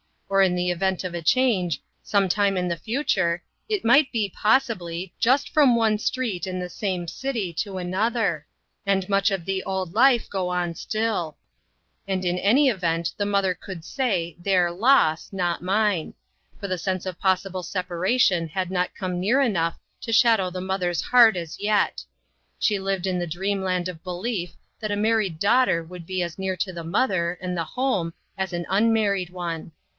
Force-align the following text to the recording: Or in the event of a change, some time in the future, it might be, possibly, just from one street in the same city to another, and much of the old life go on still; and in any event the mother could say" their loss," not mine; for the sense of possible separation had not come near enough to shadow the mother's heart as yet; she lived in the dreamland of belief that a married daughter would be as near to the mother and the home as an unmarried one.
Or 0.29 0.41
in 0.41 0.55
the 0.55 0.71
event 0.71 1.03
of 1.03 1.13
a 1.13 1.21
change, 1.21 1.79
some 2.01 2.27
time 2.29 2.55
in 2.57 2.69
the 2.69 2.77
future, 2.77 3.43
it 3.69 3.85
might 3.85 4.11
be, 4.13 4.33
possibly, 4.35 5.13
just 5.19 5.49
from 5.49 5.75
one 5.75 5.99
street 5.99 6.47
in 6.47 6.57
the 6.57 6.69
same 6.69 7.07
city 7.07 7.53
to 7.55 7.77
another, 7.77 8.47
and 8.85 9.07
much 9.07 9.29
of 9.29 9.45
the 9.45 9.61
old 9.63 9.93
life 9.93 10.27
go 10.27 10.47
on 10.49 10.73
still; 10.73 11.37
and 12.07 12.25
in 12.25 12.39
any 12.39 12.69
event 12.69 13.11
the 13.17 13.25
mother 13.25 13.53
could 13.53 13.83
say" 13.85 14.35
their 14.39 14.71
loss," 14.71 15.31
not 15.33 15.61
mine; 15.61 16.13
for 16.59 16.67
the 16.67 16.77
sense 16.79 17.05
of 17.05 17.19
possible 17.19 17.61
separation 17.61 18.47
had 18.47 18.71
not 18.71 18.95
come 18.95 19.19
near 19.19 19.41
enough 19.41 19.77
to 19.99 20.13
shadow 20.13 20.49
the 20.49 20.61
mother's 20.61 21.01
heart 21.01 21.35
as 21.35 21.59
yet; 21.59 22.03
she 22.57 22.79
lived 22.79 23.05
in 23.05 23.19
the 23.19 23.27
dreamland 23.27 23.87
of 23.89 24.03
belief 24.03 24.53
that 24.79 24.91
a 24.91 24.95
married 24.95 25.37
daughter 25.37 25.83
would 25.83 26.07
be 26.07 26.23
as 26.23 26.39
near 26.39 26.55
to 26.55 26.73
the 26.73 26.85
mother 26.85 27.37
and 27.41 27.55
the 27.55 27.65
home 27.65 28.13
as 28.37 28.51
an 28.51 28.65
unmarried 28.69 29.29
one. 29.29 29.73